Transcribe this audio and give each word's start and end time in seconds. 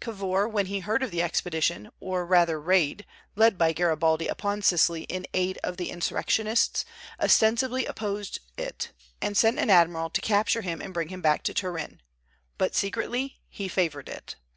Cavour, 0.00 0.48
when 0.48 0.66
he 0.66 0.80
heard 0.80 1.04
of 1.04 1.12
the 1.12 1.22
expedition, 1.22 1.90
or 2.00 2.26
rather 2.26 2.60
raid, 2.60 3.06
led 3.36 3.56
by 3.56 3.72
Garibaldi 3.72 4.26
upon 4.26 4.60
Sicily 4.62 5.04
in 5.04 5.28
aid 5.32 5.60
of 5.62 5.76
the 5.76 5.90
insurrectionists, 5.90 6.84
ostensibly 7.20 7.86
opposed 7.86 8.40
it, 8.58 8.90
and 9.22 9.36
sent 9.36 9.60
an 9.60 9.70
admiral 9.70 10.10
to 10.10 10.20
capture 10.20 10.62
him 10.62 10.80
and 10.82 10.92
bring 10.92 11.10
him 11.10 11.20
back 11.22 11.44
to 11.44 11.54
Turin; 11.54 12.00
but 12.58 12.74
secretly 12.74 13.38
he 13.48 13.68
favored 13.68 14.08
it. 14.08 14.34